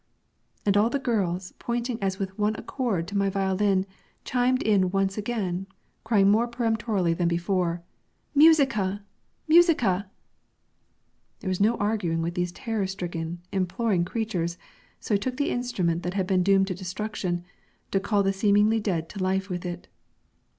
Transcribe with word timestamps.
And 0.65 0.75
all 0.75 0.89
the 0.89 0.97
girls, 0.97 1.53
pointing 1.59 2.01
as 2.01 2.17
with 2.17 2.35
one 2.35 2.55
accord 2.55 3.07
to 3.07 3.15
my 3.15 3.29
violin, 3.29 3.85
chimed 4.25 4.63
in 4.63 4.89
once 4.89 5.15
again, 5.15 5.67
crying 6.03 6.31
more 6.31 6.47
peremptorily 6.47 7.13
than 7.13 7.27
before, 7.27 7.83
"Musica! 8.33 9.03
Musica!" 9.47 10.09
There 11.41 11.49
was 11.49 11.61
no 11.61 11.75
arguing 11.77 12.23
with 12.23 12.33
these 12.33 12.51
terror 12.51 12.87
stricken, 12.87 13.41
imploring 13.51 14.03
creatures, 14.03 14.57
so 14.99 15.13
I 15.13 15.19
took 15.19 15.37
the 15.37 15.51
instrument 15.51 16.01
that 16.01 16.15
had 16.15 16.25
been 16.25 16.41
doomed 16.41 16.65
to 16.69 16.73
destruction, 16.73 17.43
to 17.91 17.99
call 17.99 18.23
the 18.23 18.33
seemingly 18.33 18.79
dead 18.79 19.07
to 19.09 19.21
life 19.23 19.51
with 19.51 19.67
it. 19.67 19.87